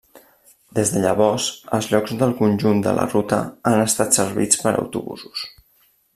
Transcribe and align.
Des 0.77 0.93
de 0.93 1.03
llavors, 1.03 1.49
els 1.77 1.89
llocs 1.91 2.15
del 2.21 2.33
conjunt 2.39 2.81
de 2.87 2.95
la 3.01 3.05
ruta 3.13 3.43
han 3.73 3.83
estat 3.85 4.19
servits 4.21 4.63
per 4.65 4.73
autobusos. 4.75 5.47